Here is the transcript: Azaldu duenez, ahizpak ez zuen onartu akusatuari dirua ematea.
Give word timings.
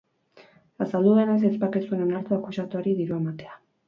Azaldu 0.85 1.11
duenez, 1.17 1.35
ahizpak 1.49 1.77
ez 1.79 1.81
zuen 1.89 2.01
onartu 2.05 2.37
akusatuari 2.39 2.95
dirua 3.03 3.21
ematea. 3.25 3.53